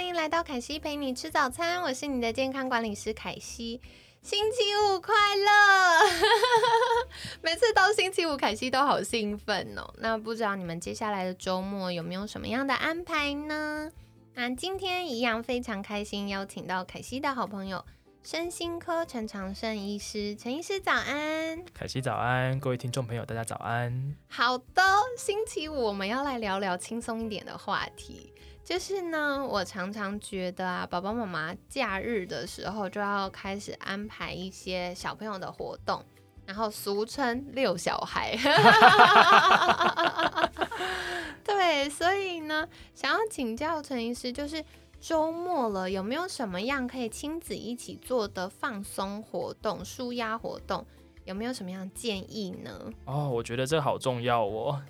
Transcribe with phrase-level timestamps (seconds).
[0.00, 3.78] 欢迎来到凯西陪你吃早餐，我是你的健康管理师凯西。
[4.22, 6.08] 星期五快乐！
[7.44, 9.92] 每次到星期五，凯西都好兴奋哦。
[9.98, 13.90] 那不知道你们接下来的周末有没有什么样的安排呢？
[14.32, 17.84] 那今天一样非常开心，邀请到凯西的好朋友
[18.22, 24.16] 身心科陈长胜医师，陈医师早安，凯西早安，各位听众朋友大家早安。
[24.30, 24.82] 好的，
[25.18, 28.32] 星期五我们要来聊聊轻松一点的话题。
[28.70, 36.04] 就是呢，我常常觉得啊，爸爸妈妈假日的时候就要开始安排一些小朋友的活动，
[36.46, 38.38] 然后俗称遛小孩。
[41.42, 44.64] 对，所以呢，想要请教陈医师，就是
[45.00, 50.86] 周末了，有没有什么样可以亲子一起做的放松活动、舒压活动？
[51.24, 52.70] 有没有什么样建议呢？
[53.04, 54.80] 哦，我觉得这好重要哦。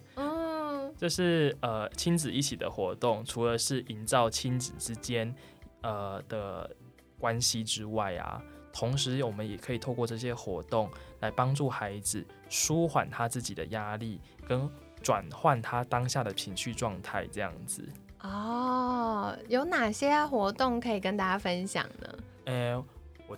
[1.01, 5.35] 就是呃亲子一起的活动，除了是营造亲子之间
[5.81, 6.71] 呃的
[7.19, 8.39] 关系之外啊，
[8.71, 10.91] 同时我们也可以透过这些活动
[11.21, 14.69] 来帮助孩子舒缓他自己的压力，跟
[15.03, 17.83] 转换他当下的情绪状态，这样子。
[18.21, 22.19] 哦，有哪些活动可以跟大家分享呢？
[22.45, 22.85] 呃。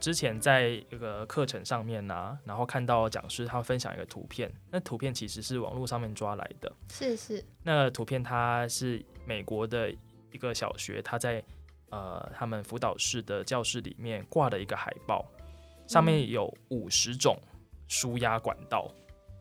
[0.03, 6.73] 我之前在一个课程上面呢，然后看到讲师他分享一个图片，那图片其实是网络上面抓来的。
[6.91, 7.45] 是是。
[7.63, 9.95] 那图片它是美国的
[10.33, 11.41] 一个小学，他在
[11.91, 15.25] 呃他们辅导室的教室里面挂的一个海报，
[15.87, 17.39] 上面有五十种
[17.87, 18.93] 舒压管道，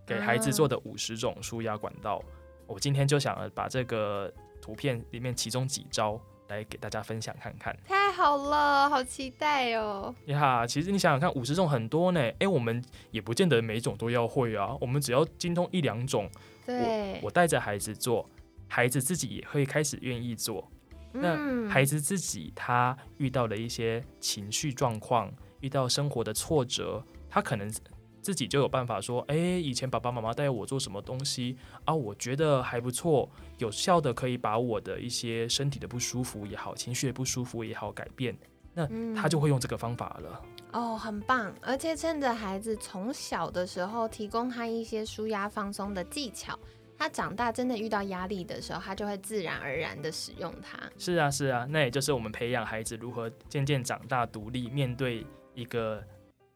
[0.05, 2.23] 给孩子做的五十种舒压管道。
[2.67, 6.22] 我今天就想把这个图片里面其中几招。
[6.51, 10.13] 来给大家分享看看，太好了，好期待哦！
[10.25, 16.29] 呀，其实你想想看，五十种很多呢，哎，我们也不见得每种都要会啊，我们只要精通一两种，
[16.66, 18.29] 对，我带着孩子做，
[18.67, 20.69] 孩子自己也会开始愿意做。
[21.13, 27.72] 那孩子自己他遇到了一些情绪状况，遇到生活的挫折，他可能。
[28.21, 31.93] 自己就有办法说，哎，以前爸爸妈妈带我做什么东西啊？
[31.93, 38.37] 我觉得还不错，有效的可以把我的一些身体的不舒服也好，情绪的不舒服也好改变。
[38.73, 40.41] 那他就会用这个方法了。
[40.71, 41.53] 哦，很棒！
[41.61, 46.57] 而且趁着孩子从小的时候提供他一些舒压放松的技巧，
[46.97, 50.79] 他长大真的遇到压力的时候，他就会自然而然的使用它。
[50.97, 56.01] 是啊，是啊，那也就是我们培养孩子如何渐渐长大独立，面对一个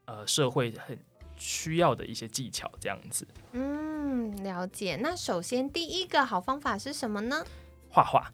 [0.06, 0.98] 呃社会很。
[1.36, 3.26] 需要的一些技巧，这样子。
[3.52, 4.96] 嗯，了解。
[5.00, 7.44] 那首先第一个好方法是什么呢？
[7.88, 8.30] 画画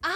[0.00, 0.10] 啊，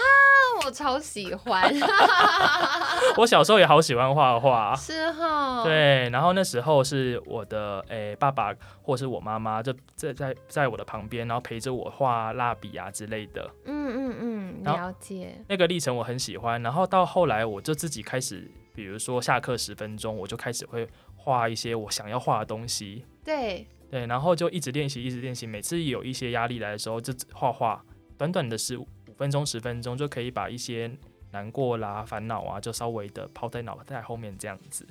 [0.64, 1.72] 我超喜欢。
[3.16, 4.74] 我小时候也好喜欢画画。
[4.76, 5.64] 是哈。
[5.64, 13.50] 对，然后那时候是我的诶爸爸或是我妈妈就在在在我的旁边，然后陪着我画蜡笔啊之类的。
[13.64, 15.42] 嗯嗯嗯，了解。
[15.48, 16.62] 那个历程我很喜欢。
[16.62, 20.86] 然后到后来我就自己开始，比如说下课十分钟，我就开始会。
[21.22, 25.46] 画一些我想要画的东西，对对，然后就一直练习，一直练习。
[25.46, 27.84] 每次有一些压力来的时候，就画画，
[28.16, 30.90] 短短的十五分钟、十分钟就可以把一些
[31.32, 34.86] 难过啦、烦恼啊，就稍微的抛在脑袋后面这样子。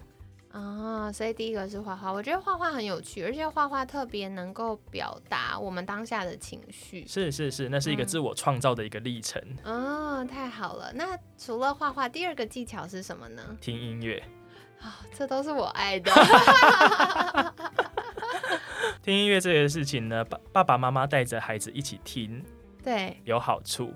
[0.52, 7.06] 啊，所以第一个是画画，我觉得画画很有趣，而且画画特别能够表达我们当下的情绪。
[7.08, 9.42] 是是是，那是一个自我创造的一个历程。
[9.64, 10.92] 哦，太好了。
[10.94, 13.58] 那除了画画，第二个技巧是什么呢？
[13.62, 14.24] 听音乐。
[14.82, 16.12] 啊，这都是我爱的。
[19.02, 22.44] 听音乐这个事情呢，爸爸爸妈妈带着孩子一起听，
[22.84, 23.94] 对，有好处。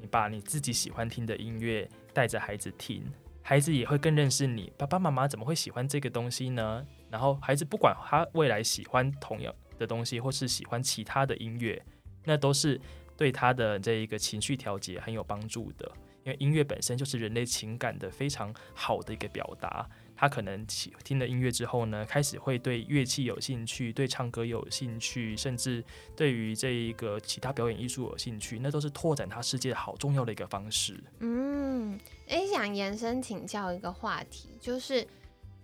[0.00, 3.04] 你把你自己喜欢听的音乐带着孩子听，
[3.42, 4.72] 孩子也会更认识你。
[4.78, 6.84] 爸爸妈妈怎么会喜欢这个东西呢？
[7.10, 11.80] 然后孩子不管他未来喜欢同样的东西，或是喜欢其他的音乐，
[12.24, 12.80] 那都是
[13.16, 15.92] 对他的这一个情绪调节很有帮助的。
[16.24, 20.66] 因为音乐本身就是人类情感的非常好的一个表达，他可能
[21.02, 25.82] 听了音乐之后呢，开始会对乐器有兴趣，对唱歌有兴趣，甚至
[26.14, 31.02] 对于这一个其他表演艺术有兴趣，那都是拓展他世界好重要的一个方式。
[31.20, 35.06] 嗯，诶，想延伸请教一个话题，就是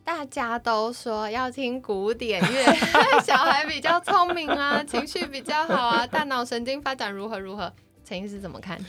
[0.02, 2.64] 大家都说要听古典乐，
[3.22, 7.70] 小孩比较聪明啊，情绪比较好啊，大脑神经发展如何如何。
[8.06, 8.78] 陈医师怎么看？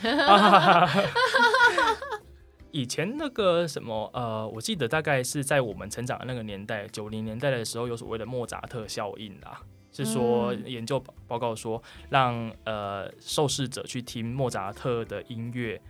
[2.70, 9.60] 以前那个什么呃，我记得大概是在我们成长的那个年代，九零年代的时候，有所谓的莫扎特效应啦，
[9.90, 15.80] 是说研究报告说，让呃受试者去听莫扎特的音乐，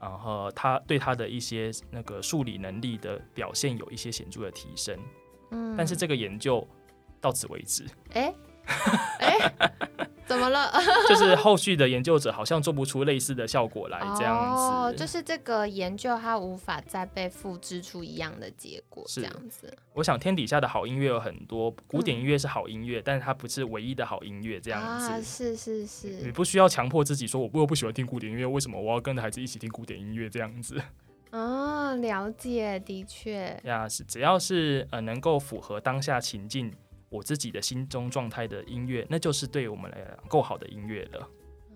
[0.00, 4.98] 然后他对他的一些那个数理能力的表现有一些显著的提升。
[5.52, 6.66] 嗯，但是这个研究
[7.20, 7.86] 到此为止。
[8.14, 8.34] 哎
[9.20, 9.52] 哎。
[10.32, 10.72] 怎么了？
[11.08, 14.62] 就是后续的研究者好像做不出类似的效果来，这样子。
[14.62, 19.72] 哦，就是这个研究它无法再被复制出一样的结果，这样子。
[19.92, 25.06] 我想天底下的好音乐有很多，古典音乐是好音乐，但是它不是唯一的好音乐，这样子。
[25.06, 26.08] 啊，是是是。
[26.22, 30.80] 你不需要强迫自己说，我不不喜欢听古典音乐，为什么我要跟着孩子一起听古典音乐这样子？
[31.30, 33.58] 哦，了解，的确。
[33.64, 36.72] 呀，是只要是呃能够符合当下情境。
[37.12, 41.30] 我自己的心中状态的音乐，那就是对我们来讲够好的音乐了。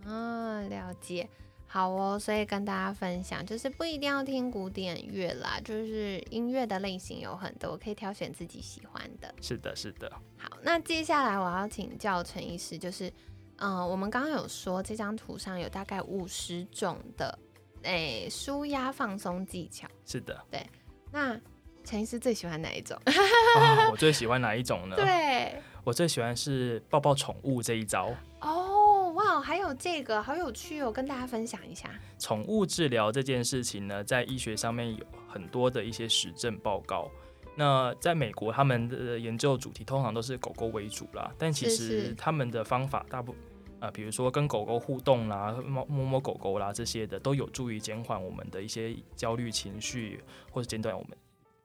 [0.06, 1.29] 嗯，了解，
[1.67, 2.19] 好哦。
[2.19, 9.35] 所以跟大家分享，就是不一定要听古典乐啦，就是音乐的类型有很多，可以挑选自己喜欢的。
[9.43, 10.11] 是的，是的。
[10.38, 13.12] 好，那接下来我要请教陈医师，就是，
[13.59, 17.39] 嗯，我们刚刚有说这张图上有大概五十种的，
[17.82, 19.87] 诶，舒压放松技巧。
[20.06, 20.67] 是的，对。
[21.12, 21.39] 那
[21.87, 23.00] 陈医师最喜欢哪一种？
[23.93, 24.97] 我最喜欢哪一种呢？
[24.97, 28.12] 对，我最喜欢是抱抱宠物这一招。
[28.41, 31.88] 哦，哇，还有这个，好有趣哦，跟大家分享一下。
[32.19, 37.09] 宠物治疗这件事情呢，在医学上面有很多的一些实证报告。
[37.55, 43.32] 那在美国，他们的研究主题通常都是狗狗为主啦，但其实他们的方法大部
[43.79, 51.17] 呃，比如说跟狗狗互动啦、摸摸摸狗狗啦这些的，都有助于减缓我们的一些焦虑情绪，或者减短我们。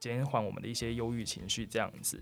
[0.01, 2.19] 减缓我们的一些忧郁情绪，这样子。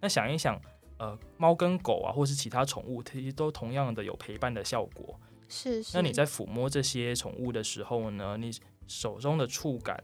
[0.00, 0.60] 那想一想，
[0.98, 5.18] 呃，猫跟狗啊，或是其他宠物，其实都同样的有陪伴的效果。
[5.48, 5.80] 是。
[5.80, 8.50] 是那你在抚摸这些宠物的时候呢，你
[8.88, 10.02] 手中的触感，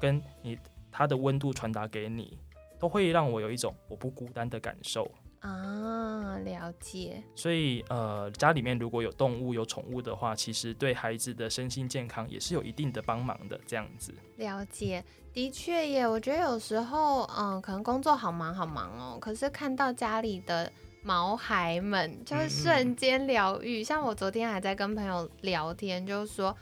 [0.00, 0.58] 跟你
[0.90, 2.38] 它的温度传达给你，
[2.80, 5.10] 都会让我有一种我不孤单的感受。
[5.42, 7.22] 啊，了解。
[7.34, 13.60] 所以，呃，家里面如果有动物、有宠物的话，其实对孩子的身心健康也是有一定的帮忙的。
[13.66, 16.06] 这样子，了解，的确耶。
[16.06, 20.72] 我觉得有时候，嗯，可能工作好忙好忙哦，可是看到家里的
[21.02, 23.82] 毛孩们，就是瞬间疗愈。
[23.82, 26.56] 像我昨天还在跟朋友聊天，就是说，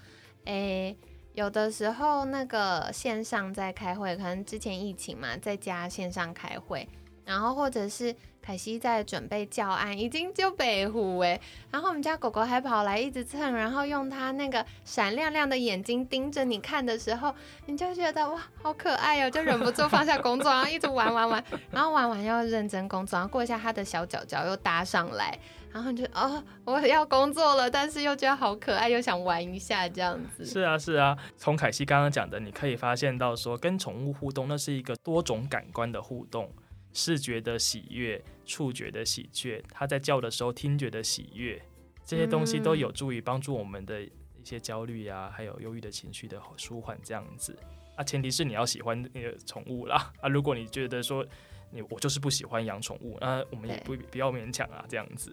[0.47, 0.97] 哎，
[1.35, 6.88] 有的时候那个线上在开会，可能之前疫情嘛，在家线上开会，
[7.31, 8.12] 然后或者是。
[8.43, 11.38] 凯西在准备教案，已经就北湖哎，
[11.71, 17.35] 然后我们家狗狗还跑来一直蹭，然后用它那个闪亮亮的眼睛盯着你看的时候，
[17.67, 25.38] 你就觉得哇，好可爱哦，就忍不住放下工作，然后一直玩玩玩，然后玩完要认真工作，然后过一下它的小脚脚又搭上来，
[25.71, 30.47] 然后你就哦，我要工作了，但是又觉得好可爱，又想玩一下这样子。
[30.47, 36.50] 是啊是啊，从凯西刚刚讲的，你可以发现到说，跟宠物互动那是一个多种感官的互动。
[36.92, 41.60] 视觉的喜悦、触觉的喜悦，它在叫的时候听觉的喜悦，
[42.04, 44.10] 这些东西都有助于帮助我们的一
[44.42, 46.98] 些焦虑呀，还有忧郁的情绪的舒缓。
[47.02, 47.56] 这样子，
[47.96, 50.12] 啊，前提是你要喜欢那个宠物啦。
[50.20, 51.25] 啊，如果你觉得说
[51.70, 55.32] 你我就是不喜欢养宠物，那我们也不不要勉强啊，这样子。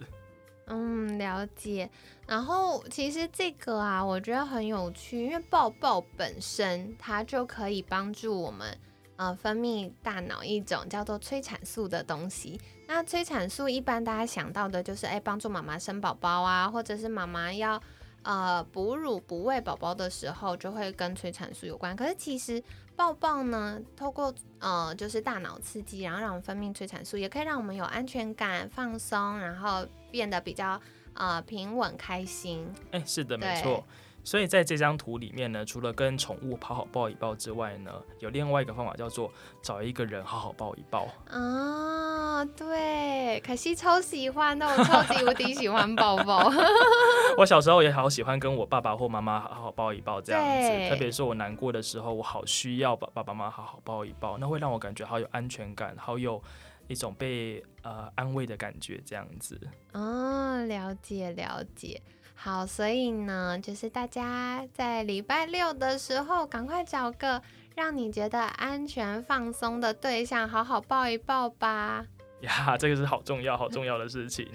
[0.66, 1.88] 嗯，了解。
[2.26, 8.78] 然后其实这个啊，我觉得很有趣，因为抱抱本身它就可以帮助我们。
[9.18, 12.58] 呃，分泌大脑一种叫做催产素的东西。
[12.86, 17.82] 那催产素一般大家想到的就是，哎，帮助妈妈生宝宝啊，或者是妈妈要
[18.22, 21.96] 呃哺乳不喂宝宝的时候，就会跟催产素有关。
[21.96, 22.62] 可是其实
[22.94, 30.80] 抱抱呢，透过呃就是大脑刺激，然后让我们分泌催产素，也可以让我们有安全感、放松，然后变得比较
[31.14, 32.72] 呃平稳、开心。
[32.92, 33.84] 哎，是的，没错。
[34.28, 39.32] 所以在这张图里面呢，除了跟宠物好好抱一抱之外呢，有另外一个方法叫做
[39.62, 41.08] 找一个人好好抱一抱。
[41.30, 46.52] 啊，对，可惜超喜欢的，我超级无敌喜欢抱抱。
[47.38, 56.38] 我小时候也好喜欢跟我爸爸或妈妈好好抱一抱这样子，特别是我难过的时候，我好需要把爸爸妈妈好好抱一抱，那会让我感觉好有安全感，好有
[56.86, 59.58] 一种被呃安慰的感觉这样子。
[59.94, 61.98] 哦，了解了解。
[62.40, 67.42] 好，所以呢，就是大家在礼拜六的时候，赶快找个
[67.74, 72.06] 让你觉得安全、放松的对象，好好抱一抱吧。
[72.42, 74.48] 呀， 这个是好重要、好重要的事情。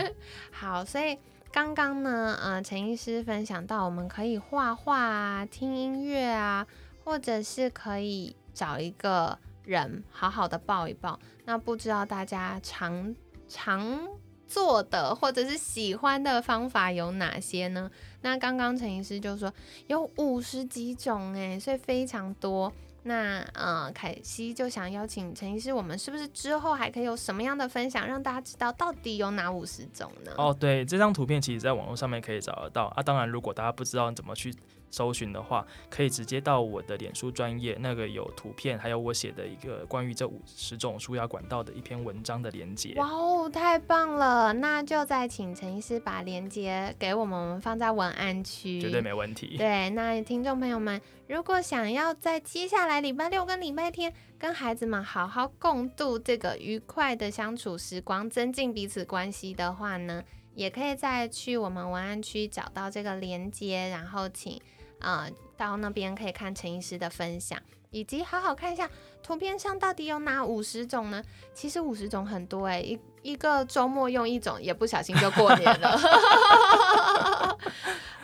[0.50, 1.18] 好，所以
[1.52, 6.66] 刚刚呢，呃，陈医师分享到，我们可以画画啊，听音乐啊，
[7.04, 11.20] 或者是可以找一个人好好的抱一抱。
[11.44, 13.14] 那不知道大家常
[13.46, 14.08] 常。
[14.46, 17.90] 做的或者是喜欢的方法有哪些呢？
[18.22, 19.52] 那刚刚陈医师就说
[19.86, 22.72] 有五十几种诶，所以非常多。
[23.02, 30.32] 那呃，凯西就想邀请陈医师，我们是不是之后还可以有什么样的分享，让大家知道到底有哪五十种呢？
[30.36, 33.02] 哦，对，这张图片其实在网络上面可以找得到啊。
[33.02, 34.52] 当然，如果大家不知道怎么去。
[34.90, 42.94] 搜寻的话，可以直接到我的脸书专业，那个有图片，还有我写的一个关于这五十种输压管道的一篇文章的连接。
[42.96, 44.52] 哇哦，太棒了！
[44.54, 49.56] 那就再请陈医师把连接给我们，我们放在文案区，绝对没问题。
[49.56, 60.22] 对，那听众朋友们，如果想要在接下来礼拜六跟礼拜天跟孩子们好好共度这个愉快的相处时光，增进彼此关系的话呢，
[60.54, 64.60] 也可以再去我们文案区找到这个连接，然后请。
[65.00, 67.60] 啊，到那边可以看陈医师的分享，
[67.90, 68.90] 以及好好看一下
[69.22, 71.22] 图片上到底有哪五十种呢？
[71.54, 75.98] 其实五十种很多哎，一一个周末用一种，也不小心就过年了。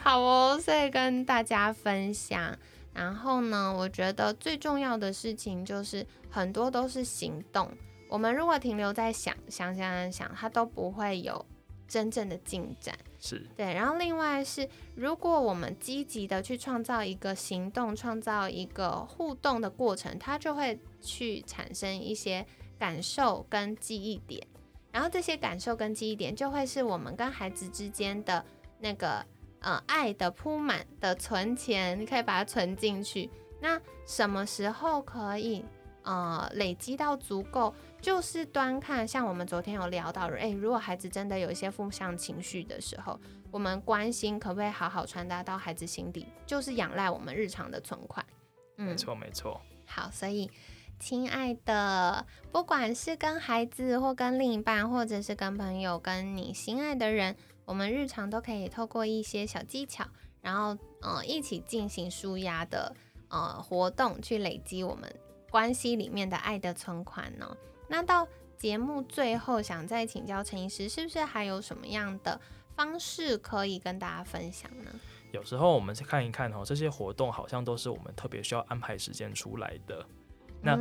[0.03, 2.57] 好哦，所以跟大家分享。
[2.93, 7.71] 然后呢，我觉得最重要的事情就是很多都是行动。
[8.09, 11.47] 我们如果停留在想想想想，它都不会有
[11.93, 12.99] 真正的进展。
[13.21, 22.45] 是对，然后另外是，如果我们积极的去创造一个行动，创造一个互动的过程，它就会去产生一些
[22.79, 24.45] 感受跟记忆点，
[24.91, 28.43] 然后这些感受跟记忆点就会是我们跟孩子之间的
[28.81, 29.25] 那个
[29.61, 33.29] 呃爱的铺满的存钱，你可以把它存进去。
[33.61, 35.63] 那什么时候可以
[36.03, 37.73] 呃累积到足够？
[38.03, 43.19] 就是端看，像我们昨天有聊到，诶，如果孩子真的有一些负向情绪的时候，
[43.53, 48.27] 我们关心可不可以好好传达到孩子心底，就是仰赖我们日常的存款。
[48.77, 49.61] 嗯，没错没错。
[49.87, 50.51] 好，所以
[50.99, 60.05] 亲爱的，不管是跟孩子或跟另一半，或者是跟朋友，跟你心爱的人，我们日常都可以透过一些小技巧，
[60.41, 62.93] 然后呃一起进行舒压的
[63.29, 65.09] 呃活动，去累积我们
[65.51, 67.57] 关系里面的爱的存款呢。
[67.89, 72.41] 那到节目最后，想再请教陈医师，是不是还有什么样的
[72.75, 74.91] 方式可以跟大家分享呢？
[75.33, 80.05] 有时候我们看一看哦，这些活动好像都是我们特别需要安排时间出来的。
[80.61, 80.79] 那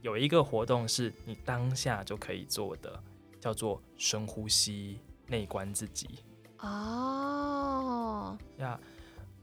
[0.00, 3.02] 有一个活动是你当下就可以做的，
[3.40, 6.20] 叫做深呼吸、内观自己。
[6.58, 8.78] 哦，呀，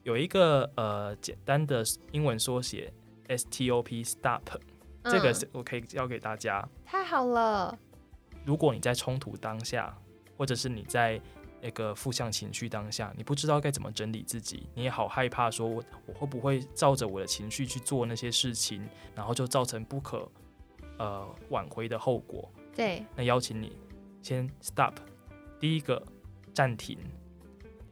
[0.03, 2.93] 有一个呃简单的英文缩写
[5.09, 6.67] 这个是我可以教给大家。
[6.85, 7.77] 太好了！
[8.43, 9.95] 如果你在冲突当下，
[10.38, 11.19] 或者是你在
[11.62, 20.29] 那个负向情绪当下，你不知道该怎么整理自己，你也好害怕，说我我会不会照着我的情绪去做那些事情，然后就造成不可
[21.00, 22.51] 呃挽回的后果。
[22.75, 23.03] 对。
[23.15, 23.77] 那邀请你
[24.21, 24.93] 先 stop，
[25.59, 26.05] 第一个
[26.53, 27.00] 暂停，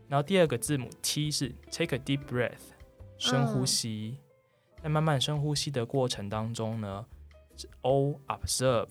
[0.07, 2.73] 然后第二个字母 T 是 take a deep breath，
[3.17, 4.19] 深呼吸。
[4.83, 7.05] 在慢慢深呼吸的过程当中呢
[7.83, 8.89] ，O observe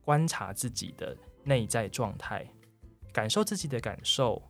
[0.00, 2.46] 观察自己的内在状态，
[3.12, 4.42] 感受自己的感受，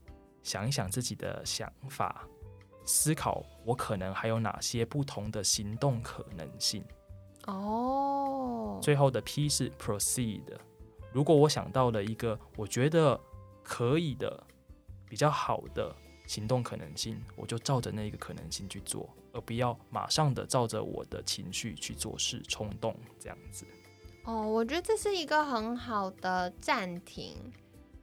[0.44, 2.24] 想一想自己的想法，
[2.84, 6.84] 思考我可能还有哪些不同的行动可能性。
[7.48, 10.44] 哦，最后的 P 是 proceed。
[11.12, 13.20] 如果我想到了一个我觉得
[13.64, 14.46] 可以的、
[15.08, 15.92] 比较好的
[16.28, 19.08] 行动可能性，我就照着那个可能性去做。
[19.30, 23.66] 而不要马上的照着我的情绪去做事，冲动这样子。
[24.24, 27.36] 哦，我觉得这是一个很好的暂停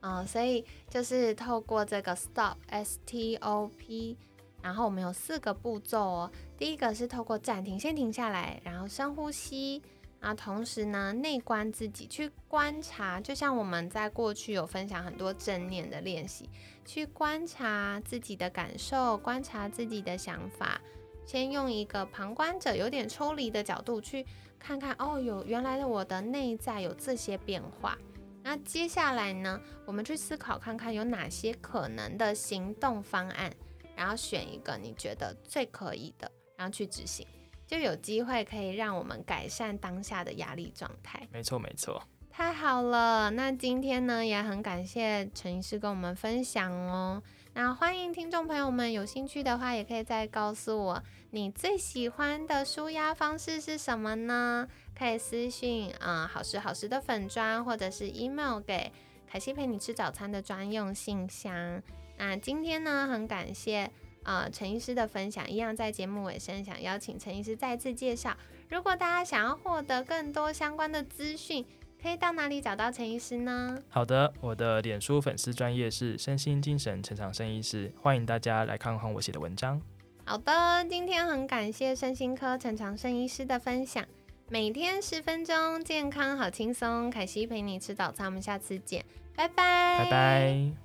[0.02, 4.16] 啊，所以就是透过这个 stop s t o p，
[4.62, 6.32] 然后我们有四个步骤哦。
[6.58, 9.82] 第一个是透过暂停，先停下来，然后深呼吸，
[10.20, 16.50] 那同时呢内观自己，去观察，就像我们在过去有分享很多正念的练习，
[16.84, 20.82] 去观察自己的感受，观察自己的想法。
[21.26, 24.26] 先用一个旁观者、有点抽离的角度去
[24.60, 27.98] 看看，哦，有原来的我的内在有这些变化。
[28.44, 33.52] 那接下来呢，我们去思考看看有哪些可能的行动方案，
[33.96, 37.26] 然后选一个你觉得最可以的，然后去执行，
[37.68, 41.28] 就有机会可以让我们改善当下的压力状态。
[41.32, 42.02] 没错，没错。
[42.30, 47.24] 太好了，那今天呢也很感谢陈医师跟我们分享哦。
[47.54, 54.68] 那欢迎听众朋友们有兴趣的话，也可以再告诉我你最喜欢的舒压方式是什么呢？
[54.94, 58.92] 可以私信啊，好时好时的粉砖，或者是 email 给
[59.26, 61.82] 凯西陪你吃早餐的专用信箱。
[62.18, 63.90] 那今天呢，很感谢
[64.26, 68.36] 啊陈医师的分享，一样在节目尾声想邀请陈医师再次介绍，
[68.68, 71.66] 如果大家想要获得更多相关的资讯。
[72.02, 73.80] 可以到哪里找到陈医师呢？
[73.90, 79.82] 好的，我的脸书粉丝专业是身心精神成长生医师，欢迎大家来看看我写的文章。
[80.24, 84.06] 好的，今天很感谢身心科陈长生医师的分享。
[84.50, 87.10] 每天十分钟，健康好轻松。
[87.10, 89.04] 凯西陪你吃早餐，我们下次见，
[89.36, 90.85] 拜拜，拜拜。